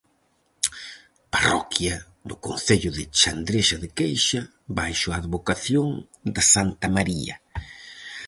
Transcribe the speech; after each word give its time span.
Parroquia 1.33 1.95
do 2.29 2.35
concello 2.47 2.89
de 2.97 3.03
Chandrexa 3.19 3.77
de 3.83 3.89
Queixa 3.99 4.41
baixo 4.79 5.07
a 5.09 5.19
advocación 5.21 5.87
de 6.35 6.41
santa 6.53 6.87
María. 6.97 7.35